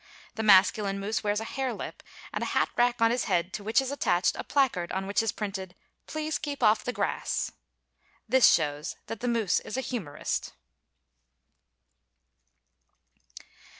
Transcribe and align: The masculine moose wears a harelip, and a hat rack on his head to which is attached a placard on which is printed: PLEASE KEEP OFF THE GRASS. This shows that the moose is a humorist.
The 0.33 0.41
masculine 0.41 0.99
moose 0.99 1.23
wears 1.23 1.39
a 1.39 1.45
harelip, 1.45 2.01
and 2.33 2.41
a 2.41 2.47
hat 2.57 2.69
rack 2.75 3.03
on 3.03 3.11
his 3.11 3.25
head 3.25 3.53
to 3.53 3.63
which 3.63 3.79
is 3.79 3.91
attached 3.91 4.35
a 4.35 4.43
placard 4.43 4.91
on 4.91 5.05
which 5.05 5.21
is 5.21 5.31
printed: 5.31 5.75
PLEASE 6.07 6.39
KEEP 6.39 6.63
OFF 6.63 6.83
THE 6.83 6.91
GRASS. 6.91 7.51
This 8.27 8.47
shows 8.51 8.95
that 9.05 9.19
the 9.19 9.27
moose 9.27 9.59
is 9.59 9.77
a 9.77 9.81
humorist. 9.81 10.53